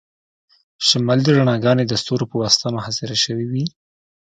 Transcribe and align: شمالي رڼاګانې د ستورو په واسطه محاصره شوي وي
شمالي 0.87 1.31
رڼاګانې 1.37 1.85
د 1.87 1.93
ستورو 2.01 2.29
په 2.31 2.35
واسطه 2.41 2.67
محاصره 2.77 3.15
شوي 3.23 3.45
وي 3.51 3.65